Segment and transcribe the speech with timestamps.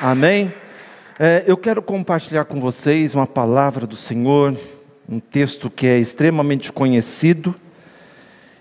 [0.00, 0.52] Amém?
[1.18, 4.54] É, eu quero compartilhar com vocês uma palavra do Senhor,
[5.08, 7.54] um texto que é extremamente conhecido.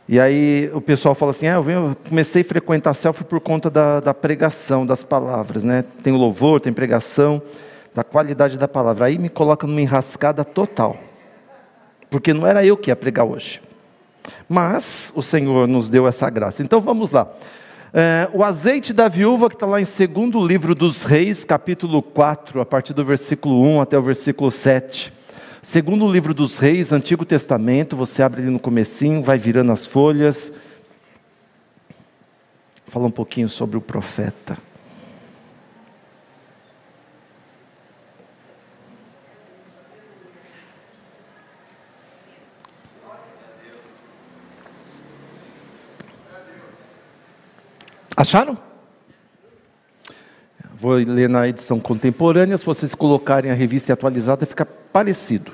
[0.08, 3.70] E aí o pessoal fala assim: ah, eu comecei a frequentar a selfie por conta
[3.70, 5.84] da, da pregação, das palavras, né?
[6.02, 7.42] Tem o louvor, tem pregação,
[7.94, 9.08] da qualidade da palavra.
[9.08, 10.98] Aí me coloca numa enrascada total,
[12.10, 13.62] porque não era eu que ia pregar hoje.
[14.48, 16.64] Mas o Senhor nos deu essa graça.
[16.64, 17.28] Então vamos lá.
[17.98, 22.60] É, o azeite da viúva, que está lá em segundo livro dos reis, capítulo 4,
[22.60, 25.14] a partir do versículo 1 até o versículo 7.
[25.62, 30.52] Segundo livro dos reis, Antigo Testamento, você abre ali no comecinho, vai virando as folhas.
[32.86, 34.58] Fala um pouquinho sobre o profeta.
[48.16, 48.58] Acharam?
[50.78, 55.52] Vou ler na edição contemporânea, se vocês colocarem a revista atualizada, fica parecido.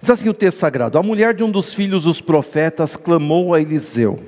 [0.00, 3.60] Diz assim o texto sagrado: A mulher de um dos filhos dos profetas clamou a
[3.60, 4.22] Eliseu: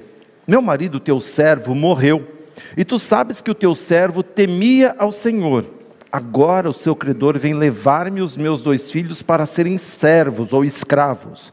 [0.46, 2.26] Meu marido, teu servo, morreu,
[2.76, 5.66] e tu sabes que o teu servo temia ao Senhor.
[6.12, 11.52] Agora o seu credor vem levar-me os meus dois filhos para serem servos ou escravos.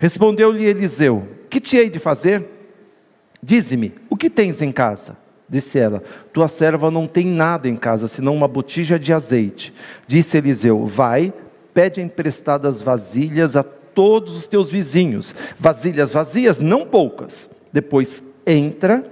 [0.00, 2.61] Respondeu-lhe Eliseu: Que te hei de fazer?
[3.42, 5.16] Dize-me, o que tens em casa?
[5.48, 9.74] Disse ela: Tua serva não tem nada em casa, senão uma botija de azeite.
[10.06, 11.32] Disse Eliseu: Vai,
[11.74, 17.50] pede emprestadas vasilhas a todos os teus vizinhos, vasilhas vazias, não poucas.
[17.72, 19.04] Depois entra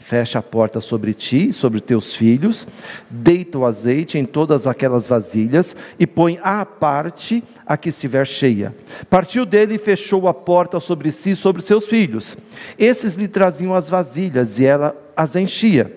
[0.00, 2.66] fecha a porta sobre ti e sobre teus filhos,
[3.08, 8.74] deita o azeite em todas aquelas vasilhas e põe à parte a que estiver cheia.
[9.08, 12.36] Partiu dele e fechou a porta sobre si e sobre seus filhos.
[12.78, 15.94] Esses lhe traziam as vasilhas e ela as enchia.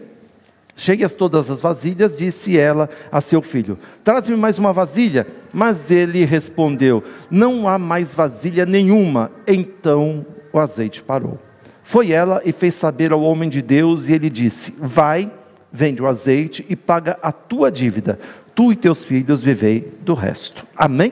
[0.75, 5.27] Cheias todas as vasilhas, disse ela a seu filho: Traz-me mais uma vasilha.
[5.53, 9.31] Mas ele respondeu: Não há mais vasilha nenhuma.
[9.47, 11.39] Então o azeite parou.
[11.83, 15.30] Foi ela e fez saber ao homem de Deus, e ele disse: Vai,
[15.71, 18.17] vende o azeite e paga a tua dívida.
[18.55, 20.66] Tu e teus filhos vivei do resto.
[20.76, 21.11] Amém?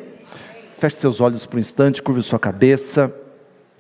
[0.80, 3.14] Feche seus olhos por um instante, curve sua cabeça.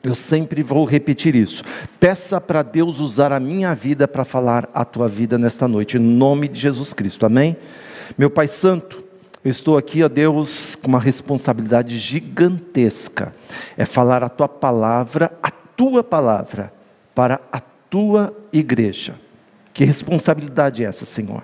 [0.03, 1.63] Eu sempre vou repetir isso.
[1.99, 5.99] Peça para Deus usar a minha vida para falar a tua vida nesta noite, em
[5.99, 7.25] nome de Jesus Cristo.
[7.25, 7.55] Amém?
[8.17, 9.03] Meu Pai Santo,
[9.45, 13.33] eu estou aqui, ó Deus, com uma responsabilidade gigantesca.
[13.77, 16.80] É falar a tua palavra, a tua palavra
[17.13, 19.15] para a tua igreja.
[19.73, 21.43] Que responsabilidade é essa, Senhor?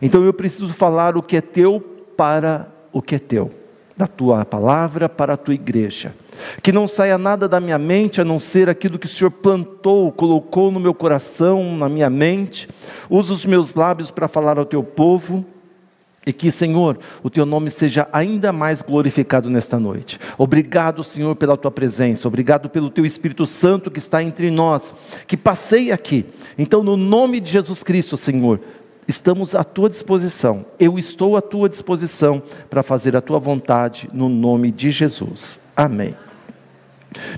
[0.00, 1.80] Então eu preciso falar o que é teu
[2.16, 3.52] para o que é teu,
[3.96, 6.14] da tua palavra para a tua igreja.
[6.62, 10.12] Que não saia nada da minha mente a não ser aquilo que o Senhor plantou,
[10.12, 12.68] colocou no meu coração, na minha mente.
[13.08, 15.44] Usa os meus lábios para falar ao teu povo
[16.26, 20.18] e que, Senhor, o teu nome seja ainda mais glorificado nesta noite.
[20.36, 22.26] Obrigado, Senhor, pela tua presença.
[22.26, 24.92] Obrigado pelo teu Espírito Santo que está entre nós,
[25.28, 26.26] que passei aqui.
[26.58, 28.60] Então, no nome de Jesus Cristo, Senhor,
[29.06, 30.66] estamos à tua disposição.
[30.80, 35.60] Eu estou à tua disposição para fazer a tua vontade no nome de Jesus.
[35.76, 36.16] Amém.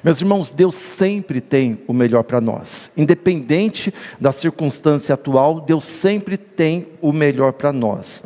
[0.02, 2.90] Meus irmãos, Deus sempre tem o melhor para nós.
[2.96, 8.24] Independente da circunstância atual, Deus sempre tem o melhor para nós.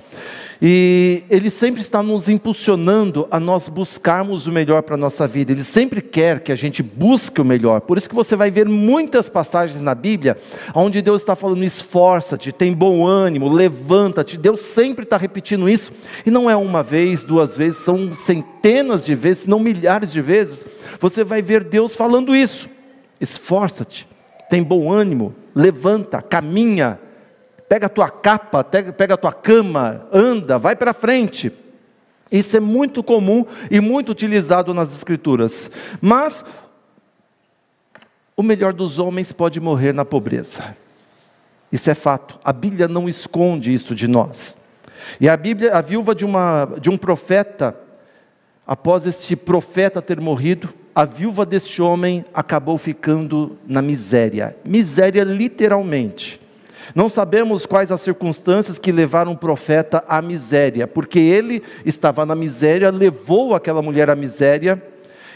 [0.65, 5.51] E Ele sempre está nos impulsionando a nós buscarmos o melhor para a nossa vida.
[5.51, 7.81] Ele sempre quer que a gente busque o melhor.
[7.81, 10.39] Por isso que você vai ver muitas passagens na Bíblia
[10.73, 14.39] onde Deus está falando: esforça-te, tem bom ânimo, levanta-te.
[14.39, 15.91] Deus sempre está repetindo isso.
[16.25, 20.65] E não é uma vez, duas vezes, são centenas de vezes, não milhares de vezes.
[21.01, 22.71] Você vai ver Deus falando isso.
[23.21, 24.07] Esforça-te,
[24.49, 27.01] tem bom ânimo, levanta, caminha
[27.73, 31.51] pega a tua capa, pega a tua cama, anda, vai para frente.
[32.31, 35.71] Isso é muito comum e muito utilizado nas Escrituras.
[35.99, 36.45] Mas
[38.37, 40.77] o melhor dos homens pode morrer na pobreza.
[41.73, 42.39] Isso é fato.
[42.45, 44.59] A Bíblia não esconde isso de nós.
[45.19, 47.75] E a Bíblia, a viúva de, uma, de um profeta,
[48.67, 54.55] após este profeta ter morrido, a viúva deste homem acabou ficando na miséria.
[54.63, 56.42] Miséria literalmente.
[56.95, 62.35] Não sabemos quais as circunstâncias que levaram o profeta à miséria, porque ele estava na
[62.35, 64.83] miséria, levou aquela mulher à miséria,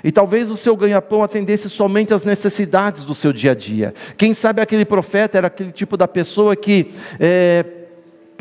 [0.04, 3.94] e talvez o seu ganha-pão atendesse somente às necessidades do seu dia a dia.
[4.16, 7.64] Quem sabe aquele profeta era aquele tipo da pessoa que é,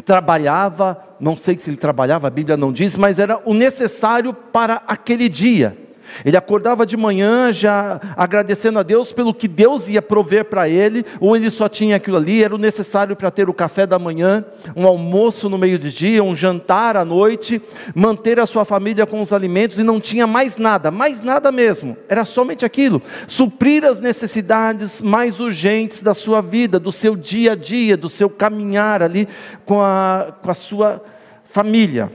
[0.04, 4.84] trabalhava, não sei se ele trabalhava, a Bíblia não diz, mas era o necessário para
[4.86, 5.85] aquele dia.
[6.24, 11.06] Ele acordava de manhã já agradecendo a Deus pelo que Deus ia prover para ele,
[11.20, 14.44] ou ele só tinha aquilo ali, era o necessário para ter o café da manhã,
[14.76, 17.62] um almoço no meio do dia, um jantar à noite,
[17.94, 21.98] manter a sua família com os alimentos e não tinha mais nada, mais nada mesmo,
[22.08, 27.56] era somente aquilo, suprir as necessidades mais urgentes da sua vida, do seu dia a
[27.56, 29.28] dia, do seu caminhar ali
[29.66, 31.02] com a, com a sua
[31.46, 32.12] família.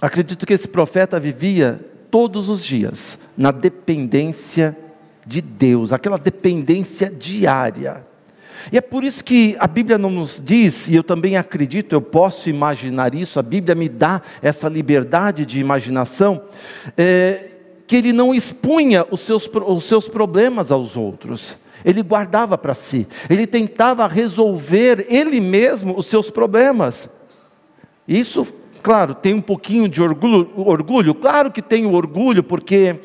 [0.00, 1.80] Acredito que esse profeta vivia
[2.10, 4.76] todos os dias na dependência
[5.26, 8.06] de Deus, aquela dependência diária.
[8.72, 12.00] E é por isso que a Bíblia não nos diz, e eu também acredito, eu
[12.00, 16.42] posso imaginar isso, a Bíblia me dá essa liberdade de imaginação,
[16.96, 17.50] é,
[17.86, 23.06] que ele não expunha os seus, os seus problemas aos outros, ele guardava para si,
[23.30, 27.08] ele tentava resolver ele mesmo os seus problemas.
[28.06, 28.46] Isso
[28.82, 32.96] Claro, tem um pouquinho de orgulho, orgulho, claro que tem orgulho, porque.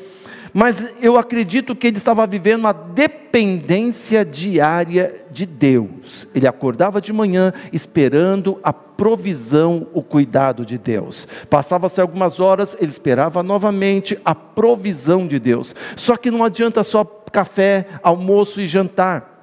[0.56, 6.28] Mas eu acredito que ele estava vivendo uma dependência diária de Deus.
[6.32, 11.26] Ele acordava de manhã esperando a provisão, o cuidado de Deus.
[11.50, 15.74] Passava-se algumas horas, ele esperava novamente a provisão de Deus.
[15.96, 19.33] Só que não adianta só café, almoço e jantar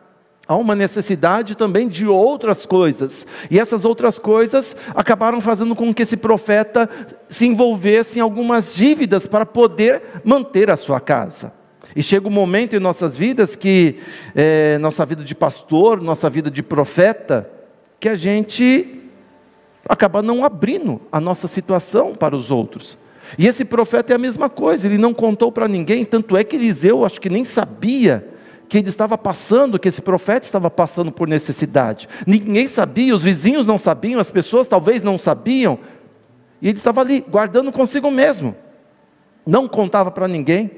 [0.52, 3.26] há uma necessidade também de outras coisas.
[3.50, 6.90] E essas outras coisas acabaram fazendo com que esse profeta
[7.30, 11.54] se envolvesse em algumas dívidas para poder manter a sua casa.
[11.96, 14.00] E chega um momento em nossas vidas que,
[14.36, 17.50] é, nossa vida de pastor, nossa vida de profeta,
[17.98, 19.00] que a gente
[19.88, 22.98] acaba não abrindo a nossa situação para os outros.
[23.38, 26.58] E esse profeta é a mesma coisa, ele não contou para ninguém, tanto é que
[26.58, 28.31] Eliseu acho que nem sabia
[28.72, 32.08] que ele estava passando, que esse profeta estava passando por necessidade.
[32.26, 35.78] Ninguém sabia, os vizinhos não sabiam, as pessoas talvez não sabiam.
[36.62, 38.56] E ele estava ali, guardando consigo mesmo.
[39.46, 40.72] Não contava para ninguém.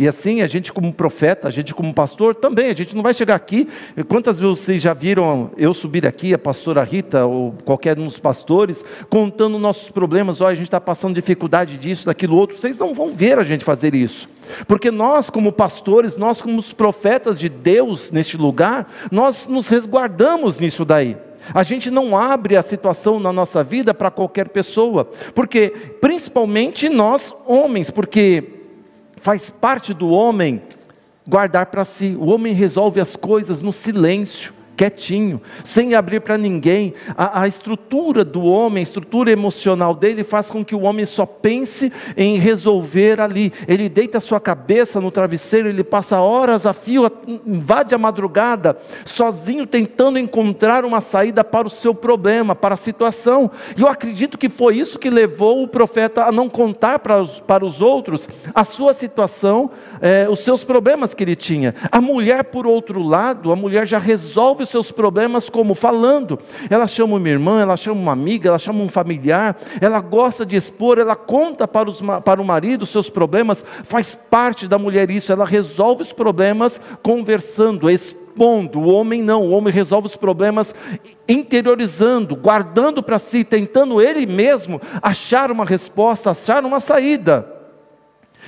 [0.00, 3.12] E assim, a gente como profeta, a gente como pastor, também, a gente não vai
[3.12, 3.68] chegar aqui.
[4.08, 8.18] Quantas vezes vocês já viram eu subir aqui, a pastora Rita, ou qualquer um dos
[8.18, 12.56] pastores, contando nossos problemas, olha, a gente está passando dificuldade disso, daquilo outro.
[12.56, 14.26] Vocês não vão ver a gente fazer isso.
[14.66, 20.58] Porque nós, como pastores, nós, como os profetas de Deus neste lugar, nós nos resguardamos
[20.58, 21.14] nisso daí.
[21.52, 25.68] A gente não abre a situação na nossa vida para qualquer pessoa, porque
[26.00, 28.59] principalmente nós homens, porque
[29.20, 30.62] faz parte do homem
[31.26, 32.16] guardar para si.
[32.18, 36.94] O homem resolve as coisas no silêncio quietinho, sem abrir para ninguém.
[37.14, 41.26] A, a, estrutura do homem, a estrutura emocional dele faz com que o homem só
[41.26, 43.52] pense em resolver ali.
[43.68, 47.12] Ele deita a sua cabeça no travesseiro, ele passa horas a fio,
[47.46, 53.50] invade a madrugada, sozinho tentando encontrar uma saída para o seu problema, para a situação.
[53.76, 57.38] E eu acredito que foi isso que levou o profeta a não contar para os,
[57.38, 61.74] para os outros a sua situação, eh, os seus problemas que ele tinha.
[61.92, 66.38] A mulher, por outro lado, a mulher já resolve seus problemas como falando.
[66.68, 70.56] Ela chama uma irmã, ela chama uma amiga, ela chama um familiar, ela gosta de
[70.56, 75.32] expor, ela conta para, os, para o marido seus problemas, faz parte da mulher isso,
[75.32, 78.80] ela resolve os problemas conversando, expondo.
[78.80, 80.74] O homem não, o homem resolve os problemas
[81.28, 87.59] interiorizando, guardando para si, tentando ele mesmo achar uma resposta, achar uma saída.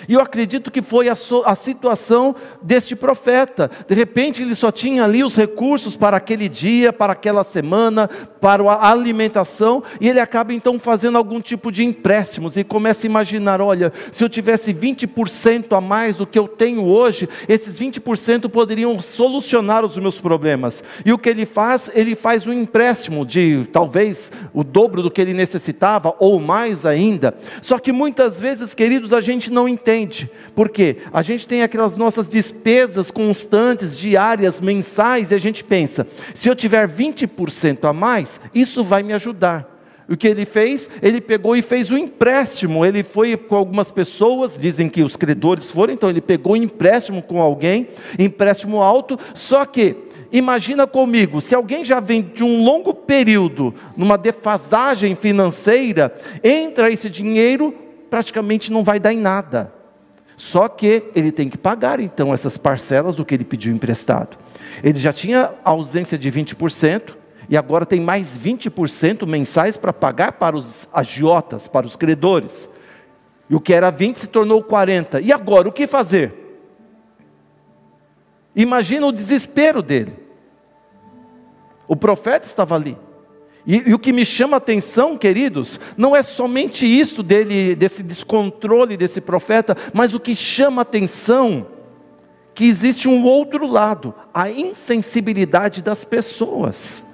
[0.08, 3.70] E eu acredito que foi a, so, a, situação deste profeta.
[3.86, 8.08] De repente ele só tinha ali os recursos para aquele dia, para aquela semana,
[8.42, 13.08] para a alimentação, e ele acaba então fazendo algum tipo de empréstimos e começa a
[13.08, 18.48] imaginar: olha, se eu tivesse 20% a mais do que eu tenho hoje, esses 20%
[18.48, 20.82] poderiam solucionar os meus problemas.
[21.06, 21.88] E o que ele faz?
[21.94, 27.36] Ele faz um empréstimo de talvez o dobro do que ele necessitava, ou mais ainda.
[27.60, 30.28] Só que muitas vezes, queridos, a gente não entende.
[30.52, 30.96] Por quê?
[31.12, 36.56] A gente tem aquelas nossas despesas constantes, diárias, mensais, e a gente pensa: se eu
[36.56, 39.72] tiver 20% a mais, isso vai me ajudar.
[40.08, 40.91] O que ele fez?
[41.01, 42.84] Ele pegou e fez um empréstimo.
[42.84, 47.22] Ele foi com algumas pessoas, dizem que os credores foram, então ele pegou um empréstimo
[47.22, 49.96] com alguém, empréstimo alto, só que
[50.31, 57.08] imagina comigo, se alguém já vem de um longo período numa defasagem financeira, entra esse
[57.08, 57.74] dinheiro,
[58.10, 59.72] praticamente não vai dar em nada.
[60.36, 64.36] Só que ele tem que pagar então essas parcelas do que ele pediu emprestado.
[64.82, 67.21] Ele já tinha ausência de 20%
[67.52, 72.66] e agora tem mais 20% mensais para pagar para os agiotas, para os credores.
[73.50, 75.20] E o que era 20 se tornou 40.
[75.20, 76.32] E agora o que fazer?
[78.56, 80.16] Imagina o desespero dele.
[81.86, 82.96] O profeta estava ali.
[83.66, 88.02] E, e, o que me chama a atenção, queridos, não é somente isso dele, desse
[88.02, 91.66] descontrole desse profeta, mas o que chama a atenção
[92.54, 97.04] que existe um outro lado, a insensibilidade das pessoas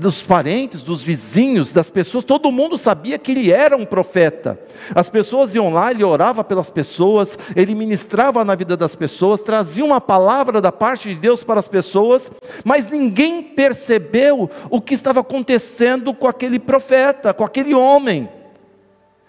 [0.00, 4.58] dos parentes, dos vizinhos, das pessoas, todo mundo sabia que ele era um profeta.
[4.94, 9.84] As pessoas iam lá, ele orava pelas pessoas, ele ministrava na vida das pessoas, trazia
[9.84, 12.30] uma palavra da parte de Deus para as pessoas,
[12.64, 18.28] mas ninguém percebeu o que estava acontecendo com aquele profeta, com aquele homem.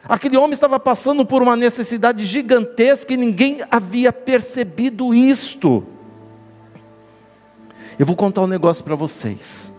[0.03, 5.83] Aquele homem estava passando por uma necessidade gigantesca e ninguém havia percebido isto.
[7.99, 9.70] Eu vou contar um negócio para vocês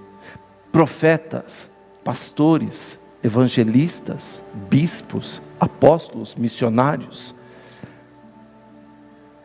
[0.72, 1.70] profetas,
[2.02, 7.34] pastores, evangelistas, bispos, apóstolos, missionários,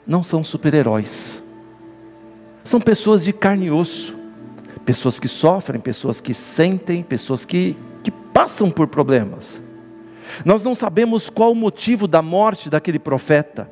[0.06, 1.44] não são super-heróis.
[2.64, 4.18] São pessoas de carne e osso,
[4.86, 9.62] pessoas que sofrem, pessoas que sentem, pessoas que, que passam por problemas.
[10.46, 13.70] Nós não sabemos qual o motivo da morte daquele profeta,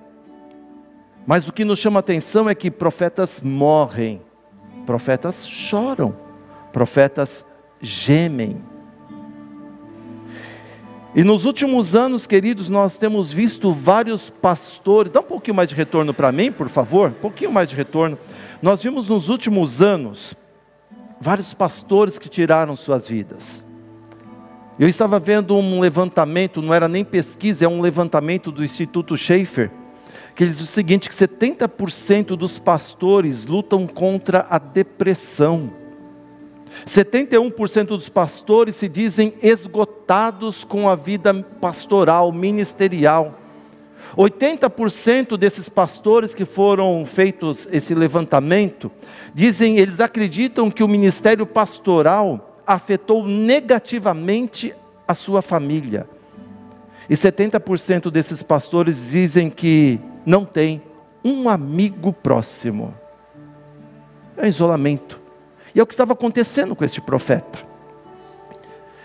[1.26, 4.22] mas o que nos chama a atenção é que profetas morrem,
[4.86, 6.25] profetas choram,
[6.76, 7.46] profetas
[7.80, 8.62] gemem.
[11.16, 15.76] E nos últimos anos, queridos, nós temos visto vários pastores, dá um pouquinho mais de
[15.76, 18.20] retorno para mim, por favor, um pouquinho mais de retorno.
[18.62, 20.36] Nós vimos nos últimos anos
[21.22, 23.66] vários pastores que tiraram suas vidas.
[24.78, 29.72] Eu estava vendo um levantamento, não era nem pesquisa, é um levantamento do Instituto Schaefer,
[30.36, 35.85] que diz o seguinte: que 70% dos pastores lutam contra a depressão.
[36.86, 43.40] 71% dos pastores se dizem esgotados com a vida pastoral, ministerial.
[44.16, 48.92] 80% desses pastores que foram feitos esse levantamento,
[49.34, 54.74] dizem, eles acreditam que o ministério pastoral afetou negativamente
[55.08, 56.08] a sua família.
[57.10, 60.82] E 70% desses pastores dizem que não tem
[61.24, 62.94] um amigo próximo.
[64.38, 65.25] É isolamento.
[65.76, 67.76] E é o que estava acontecendo com este profeta.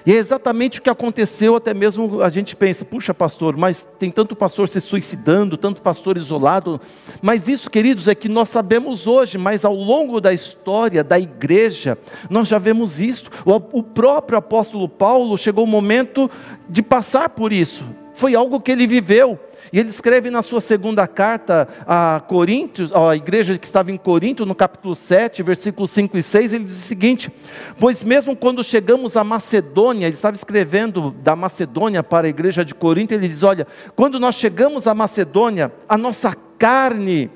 [0.06, 4.10] E é exatamente o que aconteceu, até mesmo a gente pensa, puxa pastor, mas tem
[4.10, 6.80] tanto pastor se suicidando, tanto pastor isolado.
[7.20, 11.98] Mas isso, queridos, é que nós sabemos hoje, mas ao longo da história da igreja,
[12.30, 13.30] nós já vemos isso.
[13.44, 16.30] O próprio apóstolo Paulo chegou o momento
[16.68, 17.84] de passar por isso.
[18.14, 19.38] Foi algo que ele viveu.
[19.72, 24.44] E ele escreve na sua segunda carta a Coríntios, à igreja que estava em Corinto,
[24.44, 27.32] no capítulo 7, versículos 5 e 6, ele diz o seguinte:
[27.78, 32.74] Pois mesmo quando chegamos à Macedônia, ele estava escrevendo da Macedônia para a igreja de
[32.74, 37.30] Corinto, ele diz: Olha, quando nós chegamos à Macedônia, a nossa carne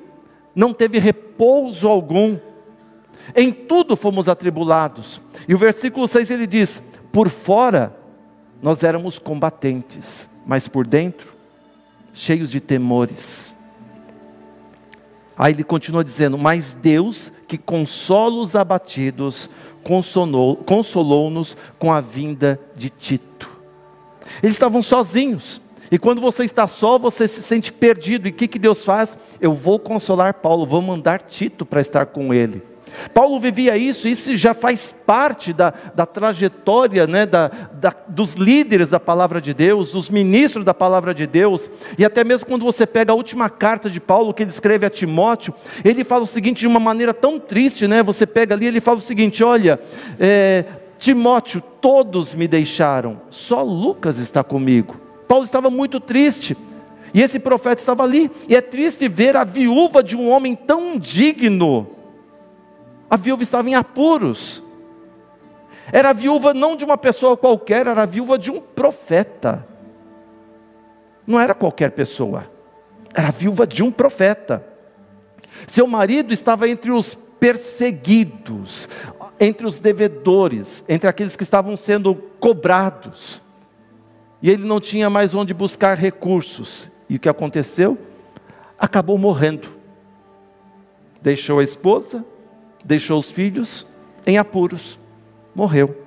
[0.53, 2.37] não teve repouso algum,
[3.33, 5.21] em tudo fomos atribulados.
[5.47, 7.95] E o versículo 6 ele diz: Por fora
[8.61, 11.34] nós éramos combatentes, mas por dentro
[12.15, 13.55] cheios de temores.
[15.37, 19.49] Aí ele continua dizendo: Mas Deus, que consola os abatidos,
[20.65, 23.51] consolou-nos com a vinda de Tito.
[24.41, 25.61] Eles estavam sozinhos.
[25.91, 28.27] E quando você está só, você se sente perdido.
[28.27, 29.17] E o que, que Deus faz?
[29.39, 32.63] Eu vou consolar Paulo, vou mandar Tito para estar com ele.
[33.13, 38.89] Paulo vivia isso, isso já faz parte da, da trajetória né, da, da, dos líderes
[38.89, 42.85] da palavra de Deus, dos ministros da palavra de Deus, e até mesmo quando você
[42.85, 46.59] pega a última carta de Paulo que ele escreve a Timóteo, ele fala o seguinte
[46.59, 48.03] de uma maneira tão triste, né?
[48.03, 49.79] Você pega ali, ele fala o seguinte: olha,
[50.19, 50.65] é,
[50.99, 54.99] Timóteo, todos me deixaram, só Lucas está comigo.
[55.27, 56.55] Paulo estava muito triste.
[57.13, 60.99] E esse profeta estava ali, e é triste ver a viúva de um homem tão
[60.99, 61.87] digno,
[63.09, 64.63] a viúva estava em apuros.
[65.91, 69.65] Era viúva não de uma pessoa qualquer, era viúva de um profeta.
[71.25, 72.49] Não era qualquer pessoa,
[73.13, 74.65] era viúva de um profeta.
[75.67, 78.89] Seu marido estava entre os perseguidos,
[79.39, 83.41] entre os devedores, entre aqueles que estavam sendo cobrados.
[84.41, 86.91] E ele não tinha mais onde buscar recursos.
[87.09, 87.97] E o que aconteceu?
[88.77, 89.69] Acabou morrendo.
[91.21, 92.23] Deixou a esposa,
[92.85, 93.85] deixou os filhos
[94.25, 94.99] em apuros,
[95.53, 96.03] morreu.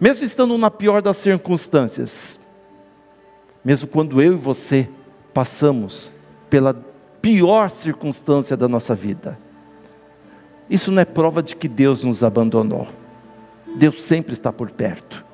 [0.00, 2.38] Mesmo estando na pior das circunstâncias,
[3.64, 4.88] mesmo quando eu e você
[5.32, 6.10] passamos
[6.50, 6.74] pela
[7.22, 9.38] pior circunstância da nossa vida,
[10.68, 12.88] isso não é prova de que Deus nos abandonou.
[13.76, 15.24] Deus sempre está por perto.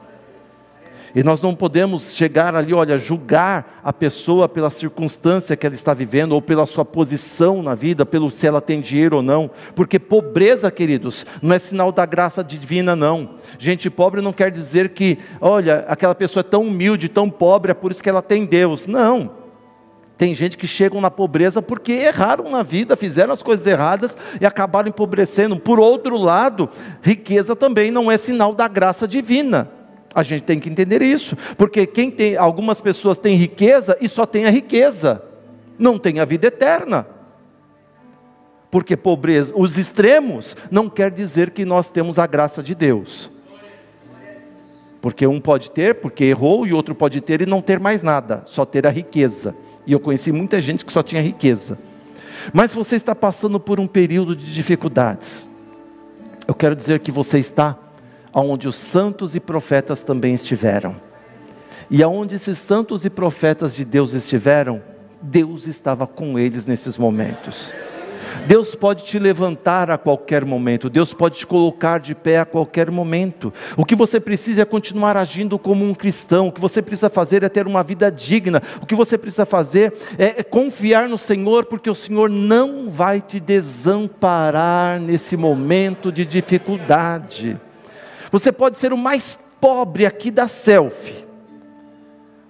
[1.19, 5.93] E nós não podemos chegar ali, olha, julgar a pessoa pela circunstância que ela está
[5.93, 9.99] vivendo, ou pela sua posição na vida, pelo se ela tem dinheiro ou não, porque
[9.99, 13.31] pobreza, queridos, não é sinal da graça divina, não.
[13.59, 17.75] Gente pobre não quer dizer que, olha, aquela pessoa é tão humilde, tão pobre, é
[17.75, 18.87] por isso que ela tem Deus.
[18.87, 19.29] Não.
[20.17, 24.47] Tem gente que chegam na pobreza porque erraram na vida, fizeram as coisas erradas e
[24.47, 25.59] acabaram empobrecendo.
[25.59, 26.71] Por outro lado,
[27.03, 29.78] riqueza também não é sinal da graça divina.
[30.15, 34.25] A gente tem que entender isso, porque quem tem, algumas pessoas têm riqueza e só
[34.25, 35.23] tem a riqueza,
[35.79, 37.07] não tem a vida eterna.
[38.71, 43.31] Porque pobreza, os extremos não quer dizer que nós temos a graça de Deus.
[45.01, 48.43] Porque um pode ter porque errou e outro pode ter e não ter mais nada,
[48.45, 49.55] só ter a riqueza.
[49.87, 51.79] E eu conheci muita gente que só tinha riqueza.
[52.53, 55.49] Mas você está passando por um período de dificuldades.
[56.47, 57.79] Eu quero dizer que você está
[58.35, 60.97] onde os santos e profetas também estiveram.
[61.91, 64.83] E aonde esses santos e profetas de Deus estiveram,
[65.21, 67.73] Deus estava com eles nesses momentos.
[68.47, 72.91] Deus pode te levantar a qualquer momento, Deus pode te colocar de pé a qualquer
[72.91, 73.53] momento.
[73.77, 77.43] O que você precisa é continuar agindo como um cristão, o que você precisa fazer
[77.43, 81.65] é ter uma vida digna, o que você precisa fazer é, é confiar no Senhor,
[81.65, 87.59] porque o Senhor não vai te desamparar nesse momento de dificuldade.
[88.31, 91.27] Você pode ser o mais pobre aqui da selfie,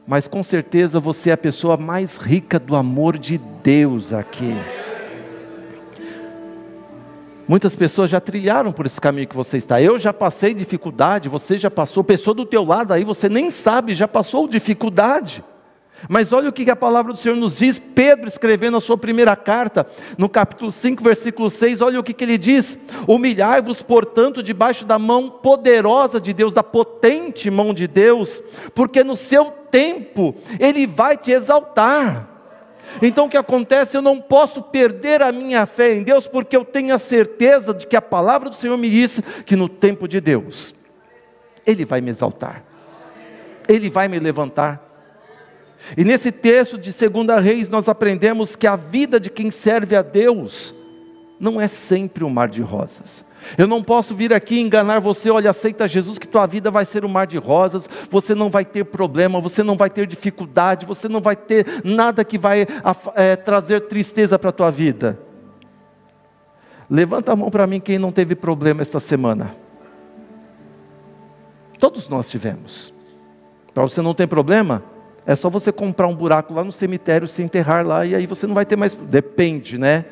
[0.07, 4.55] mas com certeza você é a pessoa mais rica do amor de Deus aqui.
[7.47, 9.81] Muitas pessoas já trilharam por esse caminho que você está.
[9.81, 13.95] Eu já passei dificuldade, você já passou, pessoa do teu lado aí, você nem sabe,
[13.95, 15.43] já passou dificuldade.
[16.07, 19.35] Mas olha o que a palavra do Senhor nos diz, Pedro escrevendo a sua primeira
[19.35, 19.87] carta,
[20.17, 25.29] no capítulo 5, versículo 6, olha o que, ele diz: Humilhai-vos, portanto, debaixo da mão
[25.29, 28.43] poderosa de Deus, da potente mão de Deus,
[28.75, 32.29] porque no seu tempo Ele vai te exaltar.
[33.03, 33.97] Então o que acontece?
[33.97, 37.87] Eu não posso perder a minha fé em Deus, porque eu tenho a certeza de
[37.87, 40.75] que a palavra do Senhor me disse que no tempo de Deus,
[41.67, 42.65] Ele vai me exaltar,
[43.69, 44.88] Ele vai me levantar.
[45.97, 50.03] E nesse texto de 2 Reis, nós aprendemos que a vida de quem serve a
[50.03, 50.75] Deus
[51.39, 53.25] não é sempre um mar de rosas.
[53.57, 57.05] Eu não posso vir aqui enganar você, olha, aceita Jesus que tua vida vai ser
[57.05, 61.09] um mar de rosas, você não vai ter problema, você não vai ter dificuldade, você
[61.09, 62.67] não vai ter nada que vai
[63.15, 65.19] é, trazer tristeza para a tua vida.
[66.91, 69.55] Levanta a mão para mim quem não teve problema esta semana.
[71.79, 72.93] Todos nós tivemos.
[73.73, 74.83] Para você não ter problema,
[75.29, 78.47] é só você comprar um buraco lá no cemitério, se enterrar lá, e aí você
[78.47, 78.95] não vai ter mais.
[78.95, 80.07] Depende, né?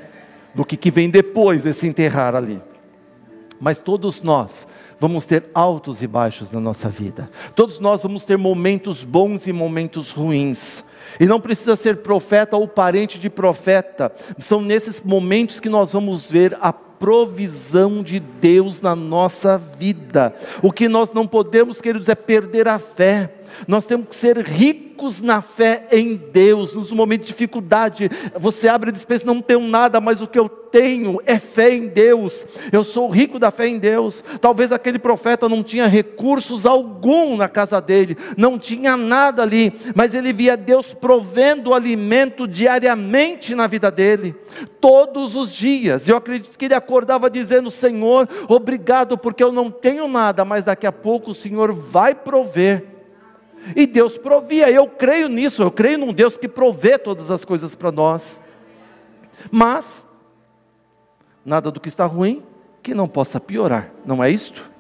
[0.55, 2.61] Do que, que vem depois desse enterrar ali.
[3.59, 4.67] Mas todos nós
[5.01, 7.31] vamos ter altos e baixos na nossa vida.
[7.55, 10.85] Todos nós vamos ter momentos bons e momentos ruins.
[11.19, 14.13] E não precisa ser profeta ou parente de profeta.
[14.39, 20.37] São nesses momentos que nós vamos ver a provisão de Deus na nossa vida.
[20.63, 23.33] O que nós não podemos, queridos, é perder a fé.
[23.67, 28.11] Nós temos que ser ricos na fé em Deus, nos momentos de dificuldade.
[28.39, 31.87] Você abre a dispensa, não tenho nada, mas o que eu tenho é fé em
[31.87, 32.47] Deus.
[32.71, 34.23] Eu sou rico da fé em Deus.
[34.41, 40.15] Talvez aquele profeta não tinha recursos algum na casa dele, não tinha nada ali, mas
[40.15, 44.35] ele via Deus provendo alimento diariamente na vida dele,
[44.81, 46.09] todos os dias.
[46.09, 50.87] Eu acredito que ele acordava dizendo: Senhor, obrigado, porque eu não tenho nada, mas daqui
[50.87, 52.96] a pouco o Senhor vai prover.
[53.75, 57.75] E Deus provia, eu creio nisso, eu creio num Deus que provê todas as coisas
[57.75, 58.41] para nós.
[59.51, 60.07] Mas,
[61.45, 62.43] nada do que está ruim
[62.83, 64.71] que não possa piorar, não é isto?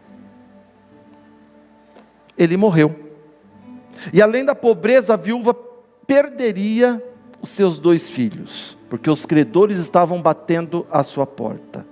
[2.39, 2.95] Ele morreu.
[4.13, 5.55] E além da pobreza, a viúva
[6.07, 7.03] perderia
[7.43, 11.85] os seus dois filhos, porque os credores estavam batendo à sua porta.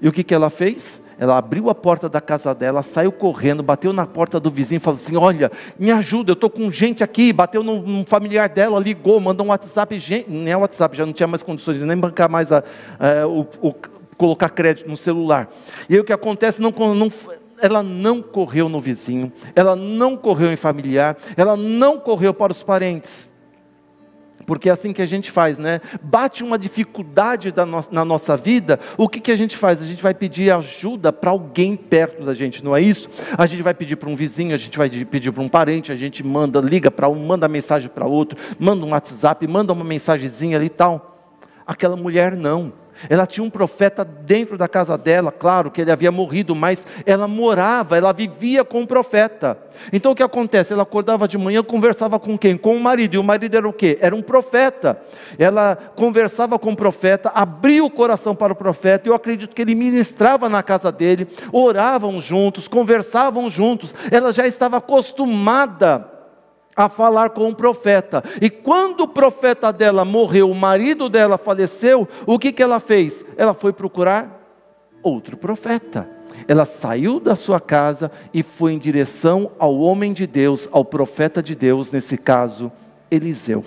[0.00, 1.00] E o que, que ela fez?
[1.20, 4.80] Ela abriu a porta da casa dela, saiu correndo, bateu na porta do vizinho e
[4.80, 7.30] falou assim: Olha, me ajuda, eu estou com gente aqui.
[7.30, 9.98] Bateu num, familiar dela, ligou, mandou um WhatsApp.
[9.98, 12.64] Gente, nem é WhatsApp, já não tinha mais condições de nem bancar mais a,
[12.98, 13.74] a, o, o,
[14.16, 15.50] colocar crédito no celular.
[15.90, 16.62] E aí o que acontece?
[16.62, 17.12] Não, não,
[17.60, 22.62] ela não correu no vizinho, ela não correu em familiar, ela não correu para os
[22.62, 23.29] parentes
[24.46, 25.80] porque é assim que a gente faz, né?
[26.02, 29.82] Bate uma dificuldade no, na nossa vida, o que, que a gente faz?
[29.82, 33.08] A gente vai pedir ajuda para alguém perto da gente, não é isso?
[33.36, 35.96] A gente vai pedir para um vizinho, a gente vai pedir para um parente, a
[35.96, 40.56] gente manda, liga para um, manda mensagem para outro, manda um WhatsApp, manda uma mensagenzinha
[40.56, 41.34] ali e tal.
[41.66, 42.72] Aquela mulher não.
[43.08, 47.26] Ela tinha um profeta dentro da casa dela, claro que ele havia morrido, mas ela
[47.26, 49.58] morava, ela vivia com o profeta.
[49.92, 50.72] Então o que acontece?
[50.72, 52.56] Ela acordava de manhã, conversava com quem?
[52.56, 53.14] Com o marido.
[53.14, 53.98] E o marido era o quê?
[54.00, 55.00] Era um profeta.
[55.38, 59.08] Ela conversava com o profeta, abria o coração para o profeta.
[59.08, 63.94] Eu acredito que ele ministrava na casa dele, oravam juntos, conversavam juntos.
[64.10, 66.19] Ela já estava acostumada
[66.74, 68.22] a falar com o profeta.
[68.40, 73.24] E quando o profeta dela morreu, o marido dela faleceu, o que, que ela fez?
[73.36, 74.40] Ela foi procurar
[75.02, 76.08] outro profeta.
[76.46, 81.42] Ela saiu da sua casa e foi em direção ao homem de Deus, ao profeta
[81.42, 82.72] de Deus, nesse caso,
[83.10, 83.64] Eliseu.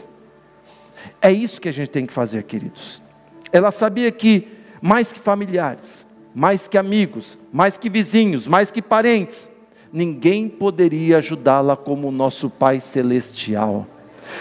[1.22, 3.02] É isso que a gente tem que fazer, queridos.
[3.52, 4.48] Ela sabia que,
[4.82, 9.50] mais que familiares, mais que amigos, mais que vizinhos, mais que parentes,
[9.94, 13.88] ninguém poderia ajudá-la como o nosso Pai Celestial.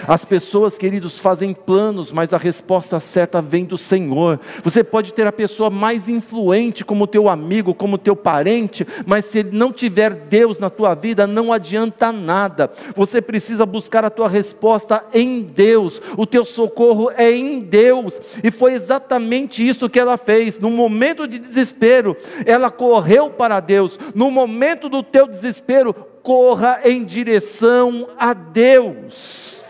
[0.07, 4.41] As pessoas, queridos, fazem planos, mas a resposta certa vem do Senhor.
[4.63, 9.39] Você pode ter a pessoa mais influente como teu amigo, como teu parente, mas se
[9.39, 12.71] ele não tiver Deus na tua vida, não adianta nada.
[12.95, 16.01] Você precisa buscar a tua resposta em Deus.
[16.17, 18.21] O teu socorro é em Deus.
[18.43, 20.59] E foi exatamente isso que ela fez.
[20.59, 23.99] No momento de desespero, ela correu para Deus.
[24.15, 29.62] No momento do teu desespero, corra em direção a Deus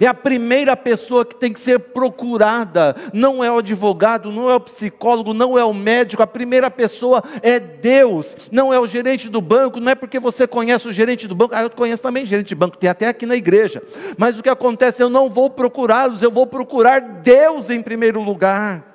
[0.00, 4.54] é a primeira pessoa que tem que ser procurada, não é o advogado, não é
[4.54, 9.28] o psicólogo, não é o médico, a primeira pessoa é Deus, não é o gerente
[9.28, 12.26] do banco, não é porque você conhece o gerente do banco, ah, eu conheço também
[12.26, 13.82] gerente de banco, tem até aqui na igreja,
[14.16, 18.91] mas o que acontece, eu não vou procurá-los, eu vou procurar Deus em primeiro lugar.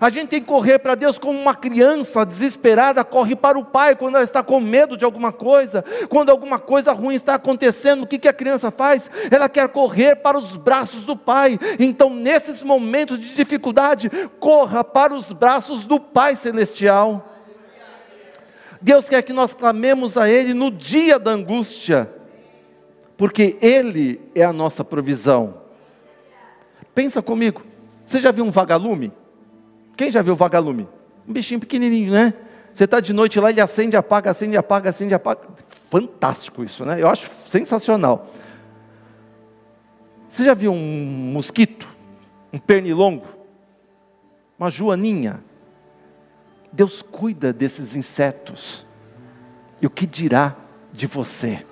[0.00, 3.96] A gente tem que correr para Deus como uma criança desesperada corre para o pai
[3.96, 8.06] quando ela está com medo de alguma coisa, quando alguma coisa ruim está acontecendo, o
[8.06, 9.10] que, que a criança faz?
[9.30, 11.58] Ela quer correr para os braços do pai.
[11.78, 17.36] Então, nesses momentos de dificuldade, corra para os braços do Pai Celestial.
[18.80, 22.10] Deus quer que nós clamemos a Ele no dia da angústia,
[23.16, 25.62] porque Ele é a nossa provisão.
[26.94, 27.62] Pensa comigo,
[28.04, 29.12] você já viu um vagalume?
[29.98, 30.88] Quem já viu vagalume?
[31.26, 32.32] Um bichinho pequenininho, né?
[32.72, 35.40] Você está de noite lá, ele acende, apaga, acende, apaga, acende, apaga.
[35.90, 37.02] Fantástico isso, né?
[37.02, 38.30] Eu acho sensacional.
[40.28, 41.88] Você já viu um mosquito?
[42.52, 43.26] Um pernilongo?
[44.56, 45.42] Uma joaninha?
[46.72, 48.86] Deus cuida desses insetos.
[49.82, 50.54] E o que dirá
[50.92, 51.66] de você?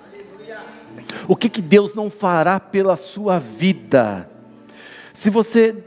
[1.29, 4.29] O que, que Deus não fará pela sua vida?
[5.13, 5.86] Se você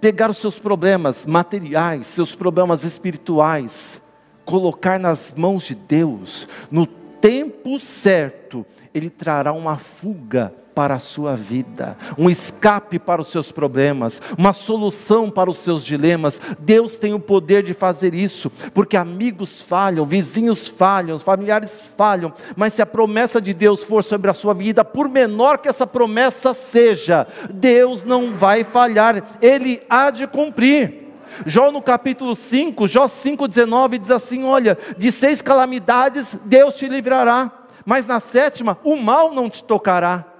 [0.00, 4.00] pegar os seus problemas materiais, seus problemas espirituais,
[4.44, 11.34] colocar nas mãos de Deus, no tempo certo, Ele trará uma fuga para a sua
[11.34, 16.38] vida, um escape para os seus problemas, uma solução para os seus dilemas.
[16.58, 22.74] Deus tem o poder de fazer isso, porque amigos falham, vizinhos falham, familiares falham, mas
[22.74, 26.52] se a promessa de Deus for sobre a sua vida, por menor que essa promessa
[26.52, 31.06] seja, Deus não vai falhar, Ele há de cumprir.
[31.46, 37.50] Jó no capítulo 5, Jó 5,19 diz assim: Olha, de seis calamidades Deus te livrará,
[37.82, 40.35] mas na sétima o mal não te tocará.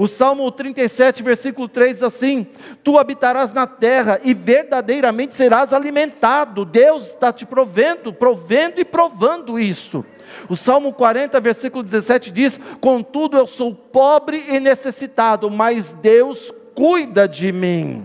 [0.00, 2.46] O Salmo 37, versículo 3 diz assim:
[2.82, 6.64] Tu habitarás na terra e verdadeiramente serás alimentado.
[6.64, 10.02] Deus está te provendo, provendo e provando isto.
[10.48, 17.28] O Salmo 40, versículo 17 diz: Contudo, eu sou pobre e necessitado, mas Deus cuida
[17.28, 18.02] de mim.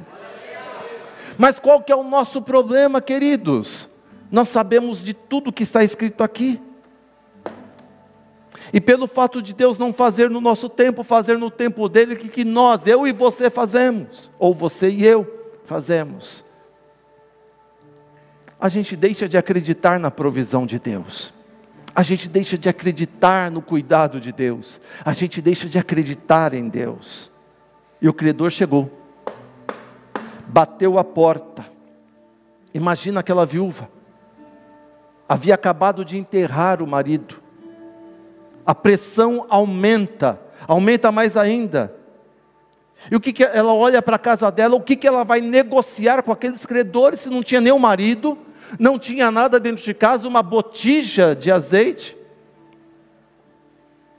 [1.37, 3.87] Mas qual que é o nosso problema, queridos?
[4.29, 6.61] Nós sabemos de tudo que está escrito aqui.
[8.75, 12.27] E pelo fato de Deus não fazer no nosso tempo, fazer no tempo dele, que,
[12.27, 15.25] que nós, eu e você fazemos, ou você e eu
[15.63, 16.43] fazemos,
[18.59, 21.33] a gente deixa de acreditar na provisão de Deus,
[21.95, 26.67] a gente deixa de acreditar no cuidado de Deus, a gente deixa de acreditar em
[26.67, 27.31] Deus.
[28.01, 28.91] E o credor chegou,
[30.47, 31.65] bateu a porta.
[32.73, 33.89] Imagina aquela viúva,
[35.29, 37.44] havia acabado de enterrar o marido,
[38.65, 41.93] a pressão aumenta, aumenta mais ainda.
[43.11, 45.39] E o que, que ela olha para a casa dela, o que, que ela vai
[45.39, 48.37] negociar com aqueles credores se não tinha nem o marido,
[48.79, 52.17] não tinha nada dentro de casa, uma botija de azeite?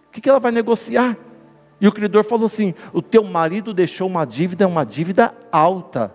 [0.08, 1.16] O que, que ela vai negociar?
[1.80, 6.14] E o credor falou assim: o teu marido deixou uma dívida, uma dívida alta.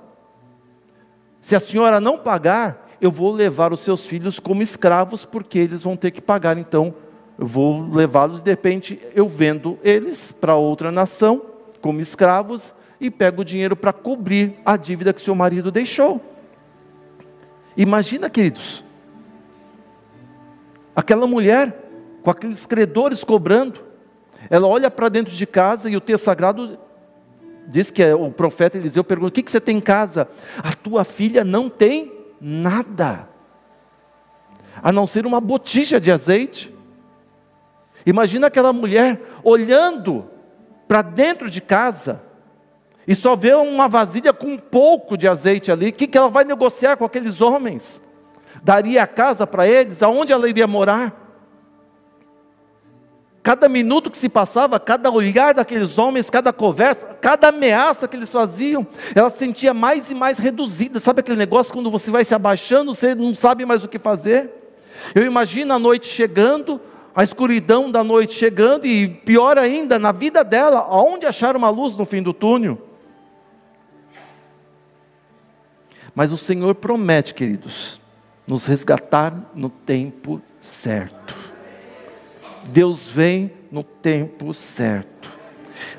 [1.41, 5.83] Se a senhora não pagar, eu vou levar os seus filhos como escravos, porque eles
[5.83, 6.95] vão ter que pagar então
[7.41, 11.41] eu vou levá-los, de repente eu vendo eles para outra nação
[11.81, 16.21] como escravos e pego o dinheiro para cobrir a dívida que seu marido deixou.
[17.75, 18.83] Imagina, queridos,
[20.95, 21.83] aquela mulher
[22.21, 23.81] com aqueles credores cobrando,
[24.47, 26.77] ela olha para dentro de casa e o texto sagrado
[27.65, 30.29] diz que é, o profeta Eliseu pergunta: O que, que você tem em casa?
[30.59, 33.27] A tua filha não tem nada,
[34.83, 36.80] a não ser uma botija de azeite.
[38.05, 40.25] Imagina aquela mulher olhando
[40.87, 42.21] para dentro de casa
[43.07, 45.89] e só vê uma vasilha com um pouco de azeite ali.
[45.89, 48.01] O que, que ela vai negociar com aqueles homens?
[48.63, 50.03] Daria a casa para eles?
[50.03, 51.21] Aonde ela iria morar?
[53.43, 58.31] Cada minuto que se passava, cada olhar daqueles homens, cada conversa, cada ameaça que eles
[58.31, 58.85] faziam,
[59.15, 60.99] ela se sentia mais e mais reduzida.
[60.99, 64.51] Sabe aquele negócio quando você vai se abaixando, você não sabe mais o que fazer?
[65.15, 66.79] Eu imagino a noite chegando,
[67.15, 71.95] a escuridão da noite chegando, e pior ainda, na vida dela, aonde achar uma luz
[71.95, 72.81] no fim do túnel?
[76.15, 77.99] Mas o Senhor promete, queridos,
[78.47, 81.35] nos resgatar no tempo certo.
[82.65, 85.31] Deus vem no tempo certo.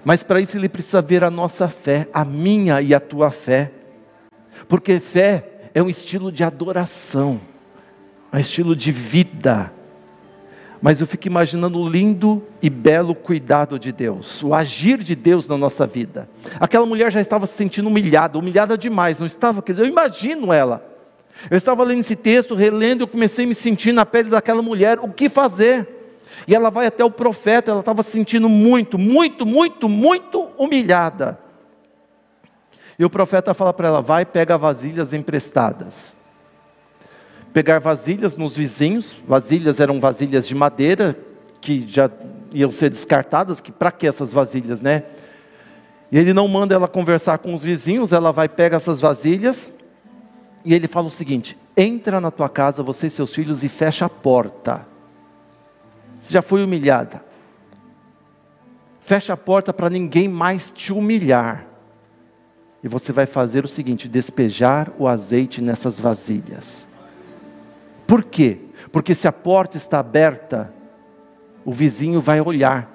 [0.05, 3.71] Mas para isso ele precisa ver a nossa fé, a minha e a tua fé.
[4.69, 7.41] Porque fé é um estilo de adoração,
[8.33, 9.73] é um estilo de vida.
[10.83, 15.47] Mas eu fico imaginando o lindo e belo cuidado de Deus, o agir de Deus
[15.47, 16.29] na nossa vida.
[16.59, 19.63] Aquela mulher já estava se sentindo humilhada, humilhada demais, não estava?
[19.69, 20.85] Eu imagino ela.
[21.49, 24.99] Eu estava lendo esse texto, relendo, eu comecei a me sentir na pele daquela mulher,
[25.01, 25.87] o que fazer?
[26.49, 31.39] E ela vai até o profeta, ela estava se sentindo muito, muito, muito, muito humilhada.
[32.99, 36.17] E o profeta fala para ela: vai, pega vasilhas emprestadas.
[37.53, 41.17] Pegar vasilhas nos vizinhos, vasilhas eram vasilhas de madeira,
[41.61, 42.11] que já
[42.53, 45.05] iam ser descartadas, que para que essas vasilhas, né?
[46.11, 49.73] E ele não manda ela conversar com os vizinhos, ela vai pega essas vasilhas
[50.65, 54.05] e ele fala o seguinte: entra na tua casa, você e seus filhos, e fecha
[54.07, 54.87] a porta.
[56.21, 57.25] Você já foi humilhada.
[59.01, 61.67] Fecha a porta para ninguém mais te humilhar.
[62.83, 66.87] E você vai fazer o seguinte: despejar o azeite nessas vasilhas.
[68.13, 68.59] Por quê?
[68.93, 70.71] Porque se a porta está aberta,
[71.65, 72.93] o vizinho vai olhar.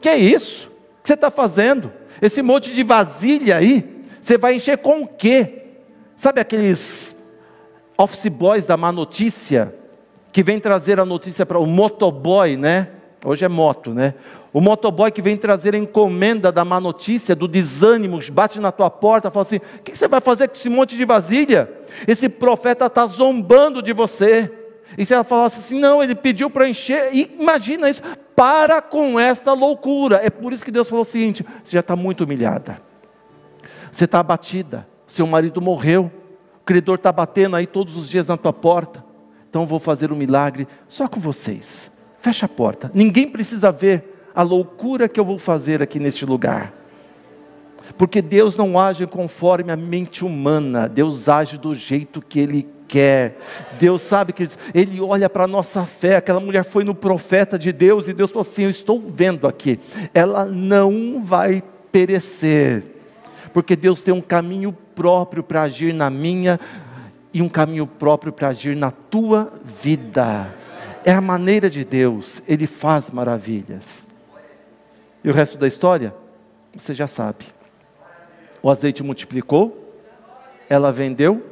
[0.00, 0.68] Que é isso?
[0.68, 1.92] O que você está fazendo?
[2.22, 5.64] Esse monte de vasilha aí, você vai encher com o quê?
[6.16, 7.14] Sabe aqueles
[7.98, 9.76] office boys da má notícia?
[10.32, 12.88] que vem trazer a notícia para o motoboy, né?
[13.28, 14.14] Hoje é moto, né?
[14.52, 18.88] O motoboy que vem trazer a encomenda da má notícia, do desânimo, bate na tua
[18.88, 21.68] porta, fala assim: o que você vai fazer com esse monte de vasilha?
[22.06, 24.48] Esse profeta está zombando de você.
[24.96, 28.00] E se ela falasse assim, não, ele pediu para encher, imagina isso,
[28.36, 30.20] para com esta loucura.
[30.22, 32.80] É por isso que Deus falou o seguinte: você já está muito humilhada,
[33.90, 36.12] você está abatida, seu marido morreu,
[36.60, 39.04] o credor está batendo aí todos os dias na tua porta,
[39.50, 41.90] então vou fazer um milagre só com vocês.
[42.26, 42.90] Fecha a porta.
[42.92, 46.74] Ninguém precisa ver a loucura que eu vou fazer aqui neste lugar.
[47.96, 53.38] Porque Deus não age conforme a mente humana, Deus age do jeito que Ele quer.
[53.78, 56.16] Deus sabe que Ele olha para a nossa fé.
[56.16, 59.78] Aquela mulher foi no profeta de Deus e Deus falou assim: Eu estou vendo aqui,
[60.12, 61.62] ela não vai
[61.92, 62.82] perecer,
[63.52, 66.58] porque Deus tem um caminho próprio para agir na minha
[67.32, 70.65] e um caminho próprio para agir na tua vida.
[71.06, 74.06] É a maneira de Deus, Ele faz maravilhas.
[75.24, 76.14] E o resto da história?
[76.74, 77.46] Você já sabe.
[78.60, 79.94] O azeite multiplicou,
[80.68, 81.42] ela vendeu,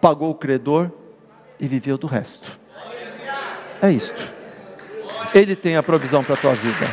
[0.00, 0.90] pagou o credor
[1.60, 2.58] e viveu do resto.
[3.80, 4.20] É isto.
[5.32, 6.86] Ele tem a provisão para a tua vida.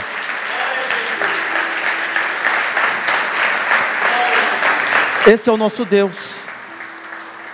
[5.26, 6.44] Esse é o nosso Deus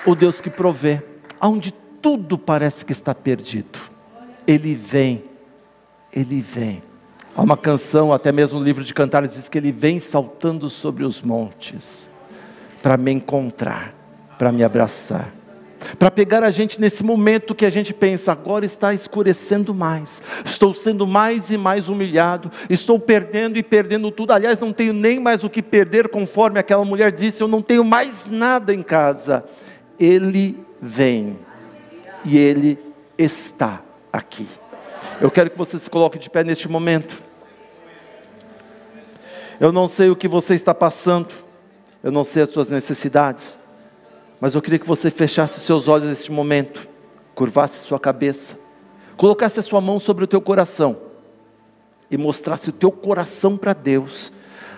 [0.06, 1.02] o Deus que provê,
[1.40, 3.80] aonde tudo parece que está perdido.
[4.50, 5.24] Ele vem,
[6.12, 6.82] ele vem.
[7.36, 11.04] Há uma canção, até mesmo o livro de Cantares diz que ele vem saltando sobre
[11.04, 12.10] os montes
[12.82, 13.94] para me encontrar,
[14.40, 15.32] para me abraçar
[15.98, 20.74] para pegar a gente nesse momento que a gente pensa, agora está escurecendo mais, estou
[20.74, 24.34] sendo mais e mais humilhado, estou perdendo e perdendo tudo.
[24.34, 27.86] Aliás, não tenho nem mais o que perder, conforme aquela mulher disse, eu não tenho
[27.86, 29.46] mais nada em casa.
[29.98, 31.40] Ele vem
[32.26, 32.78] e Ele
[33.18, 33.82] está
[34.20, 34.48] aqui.
[35.20, 37.22] Eu quero que você se coloque de pé neste momento.
[39.60, 41.34] Eu não sei o que você está passando,
[42.04, 43.60] eu não sei as suas necessidades,
[44.40, 46.88] mas eu queria que você fechasse seus olhos neste momento,
[47.36, 48.58] curvasse sua cabeça,
[49.18, 51.10] colocasse a sua mão sobre o teu coração.
[52.12, 54.32] E mostrasse o teu coração para Deus,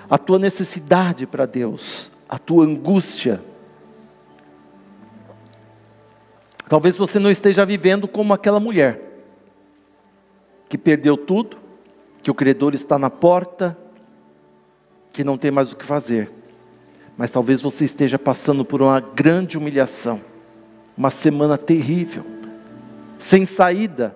[0.09, 3.41] a tua necessidade para Deus, a tua angústia.
[6.67, 9.10] Talvez você não esteja vivendo como aquela mulher
[10.71, 11.57] que perdeu tudo,
[12.23, 13.77] que o credor está na porta,
[15.11, 16.31] que não tem mais o que fazer.
[17.17, 20.21] Mas talvez você esteja passando por uma grande humilhação,
[20.97, 22.23] uma semana terrível,
[23.19, 24.15] sem saída,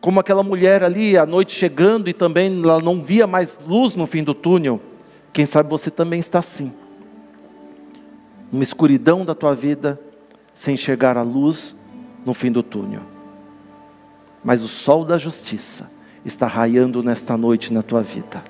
[0.00, 4.06] como aquela mulher ali, a noite chegando e também ela não via mais luz no
[4.06, 4.80] fim do túnel.
[5.34, 6.72] Quem sabe você também está assim,
[8.50, 10.00] uma escuridão da tua vida,
[10.54, 11.76] sem enxergar a luz
[12.24, 13.13] no fim do túnel.
[14.44, 15.90] Mas o sol da justiça
[16.24, 18.44] está raiando nesta noite na tua vida.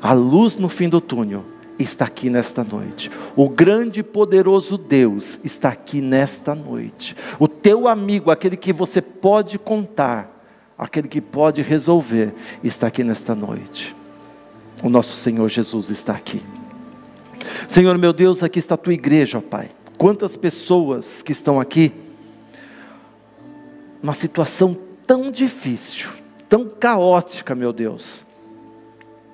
[0.00, 1.44] A luz no fim do túnel
[1.78, 3.10] está aqui nesta noite.
[3.34, 7.16] O grande e poderoso Deus está aqui nesta noite.
[7.38, 10.44] O teu amigo, aquele que você pode contar,
[10.78, 13.96] aquele que pode resolver, está aqui nesta noite.
[14.82, 16.42] O nosso Senhor Jesus está aqui.
[17.68, 19.70] Senhor meu Deus, aqui está a tua igreja, ó Pai.
[19.98, 21.92] Quantas pessoas que estão aqui,
[24.02, 24.76] numa situação
[25.10, 26.08] tão difícil,
[26.48, 28.24] tão caótica, meu Deus,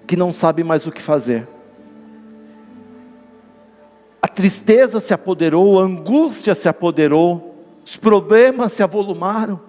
[0.06, 1.46] que não sabe mais o que fazer.
[4.22, 9.60] A tristeza se apoderou, a angústia se apoderou, os problemas se avolumaram,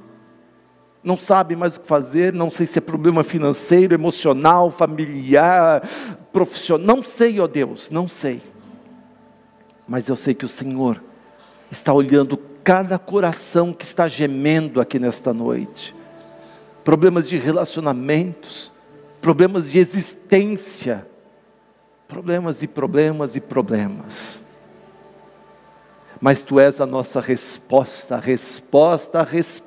[1.03, 5.85] não sabe mais o que fazer, não sei se é problema financeiro, emocional, familiar,
[6.31, 8.41] profissional, não sei, ó Deus, não sei
[9.87, 11.01] mas eu sei que o Senhor
[11.71, 15.95] está olhando cada coração que está gemendo aqui nesta noite.
[16.88, 18.71] Problemas de relacionamentos,
[19.19, 21.06] problemas de existência,
[22.08, 24.41] problemas e problemas e problemas.
[26.21, 29.66] Mas tu és a nossa resposta, a resposta, a resposta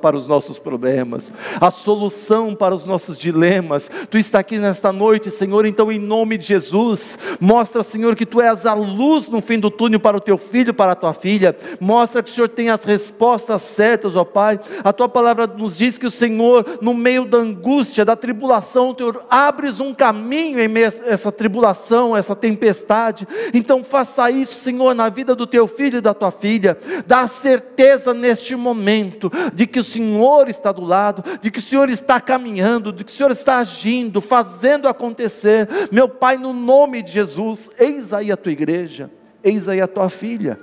[0.00, 3.90] para os nossos problemas, a solução para os nossos dilemas.
[4.08, 8.40] Tu está aqui nesta noite, Senhor, então em nome de Jesus, mostra, Senhor, que tu
[8.40, 11.56] és a luz no fim do túnel para o teu filho, para a tua filha.
[11.80, 14.60] Mostra que o Senhor tem as respostas certas, ó Pai.
[14.84, 19.20] A tua palavra nos diz que o Senhor, no meio da angústia, da tribulação, tu
[19.28, 23.26] abres um caminho em meio a essa tribulação, essa tempestade.
[23.52, 28.14] Então faça isso, Senhor, na vida do teu filho e da tua filha, dá certeza
[28.14, 32.92] neste momento de que o Senhor está do lado, de que o Senhor está caminhando,
[32.92, 35.68] de que o Senhor está agindo, fazendo acontecer.
[35.90, 39.10] Meu Pai, no nome de Jesus, eis aí a tua igreja,
[39.42, 40.58] eis aí a tua filha,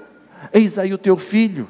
[0.53, 1.69] eis aí o teu filho.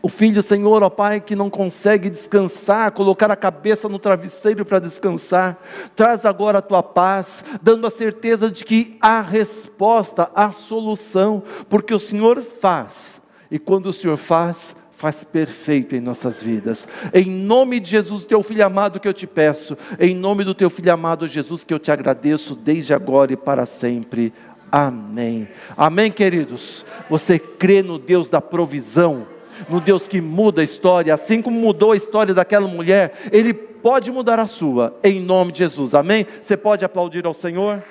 [0.00, 4.78] O filho, Senhor, ó Pai, que não consegue descansar, colocar a cabeça no travesseiro para
[4.78, 5.60] descansar,
[5.96, 11.92] traz agora a tua paz, dando a certeza de que há resposta, há solução, porque
[11.92, 16.86] o Senhor faz, e quando o Senhor faz, faz perfeito em nossas vidas.
[17.14, 20.68] Em nome de Jesus, teu filho amado, que eu te peço, em nome do teu
[20.68, 24.32] filho amado Jesus, que eu te agradeço desde agora e para sempre.
[24.72, 25.46] Amém.
[25.76, 26.84] Amém, queridos.
[27.08, 29.26] Você crê no Deus da provisão?
[29.68, 34.08] no Deus que muda a história, assim como mudou a história daquela mulher, Ele pode
[34.08, 36.24] mudar a sua, em nome de Jesus, amém?
[36.40, 37.82] Você pode aplaudir ao Senhor?